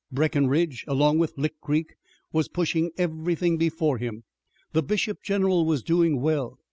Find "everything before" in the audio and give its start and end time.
2.97-3.99